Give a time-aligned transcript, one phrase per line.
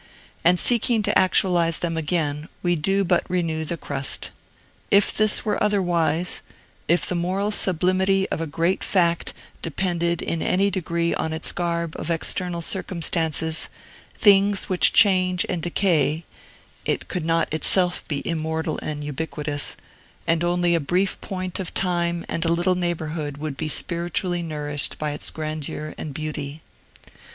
[0.43, 4.31] And seeking to actualize them again, we do but renew the crust.
[4.89, 6.41] If this were otherwise,
[6.87, 11.95] if the moral sublimity of a great fact depended in any degree on its garb
[11.99, 13.69] of external circumstances,
[14.17, 16.23] things which change and decay,
[16.83, 19.77] it could not itself be immortal and ubiquitous,
[20.25, 24.97] and only a brief point of time and a little neighborhood would be spiritually nourished
[24.97, 26.63] by its grandeur and beauty.